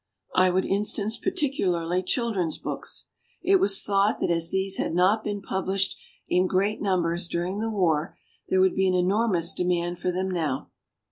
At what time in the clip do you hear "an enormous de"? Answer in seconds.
8.87-9.63